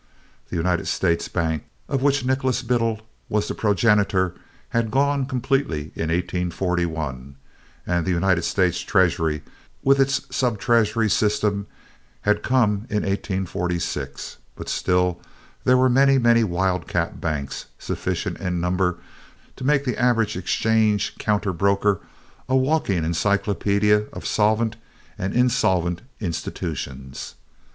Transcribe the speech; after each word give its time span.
The 0.49 0.55
United 0.55 0.87
States 0.87 1.27
Bank, 1.27 1.63
of 1.87 2.01
which 2.01 2.25
Nicholas 2.25 2.63
Biddle 2.63 3.01
was 3.29 3.47
the 3.47 3.53
progenitor, 3.53 4.33
had 4.69 4.89
gone 4.89 5.27
completely 5.27 5.91
in 5.93 6.09
1841, 6.09 7.35
and 7.85 8.03
the 8.03 8.09
United 8.09 8.41
States 8.41 8.79
Treasury 8.79 9.43
with 9.83 9.99
its 9.99 10.21
subtreasury 10.31 11.07
system 11.07 11.67
had 12.21 12.41
come 12.41 12.87
in 12.89 13.03
1846; 13.03 14.37
but 14.55 14.67
still 14.67 15.21
there 15.65 15.77
were 15.77 15.87
many, 15.87 16.17
many 16.17 16.43
wildcat 16.43 17.21
banks, 17.21 17.67
sufficient 17.77 18.39
in 18.39 18.59
number 18.59 18.97
to 19.55 19.63
make 19.63 19.85
the 19.85 19.99
average 20.01 20.35
exchange 20.35 21.15
counter 21.19 21.53
broker 21.53 22.01
a 22.49 22.55
walking 22.55 23.05
encyclopedia 23.05 24.05
of 24.11 24.25
solvent 24.25 24.77
and 25.19 25.35
insolvent 25.35 26.01
institutions. 26.19 27.35